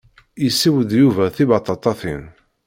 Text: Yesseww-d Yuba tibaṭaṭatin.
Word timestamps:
Yesseww-d 0.43 0.91
Yuba 1.01 1.25
tibaṭaṭatin. 1.35 2.21